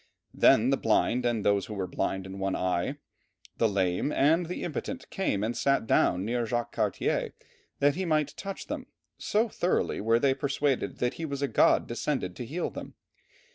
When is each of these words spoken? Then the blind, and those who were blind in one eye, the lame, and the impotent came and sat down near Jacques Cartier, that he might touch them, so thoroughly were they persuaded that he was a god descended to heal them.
Then 0.33 0.71
the 0.71 0.77
blind, 0.77 1.27
and 1.27 1.45
those 1.45 1.67
who 1.67 1.75
were 1.75 1.85
blind 1.85 2.25
in 2.25 2.39
one 2.39 2.55
eye, 2.55 2.97
the 3.57 3.69
lame, 3.69 4.11
and 4.11 4.47
the 4.47 4.63
impotent 4.63 5.07
came 5.11 5.43
and 5.43 5.55
sat 5.55 5.85
down 5.85 6.25
near 6.25 6.47
Jacques 6.47 6.71
Cartier, 6.71 7.33
that 7.77 7.93
he 7.93 8.03
might 8.03 8.35
touch 8.35 8.65
them, 8.65 8.87
so 9.19 9.47
thoroughly 9.47 10.01
were 10.01 10.17
they 10.17 10.33
persuaded 10.33 10.97
that 10.97 11.13
he 11.21 11.25
was 11.25 11.43
a 11.43 11.47
god 11.47 11.85
descended 11.85 12.35
to 12.37 12.47
heal 12.47 12.71
them. 12.71 12.95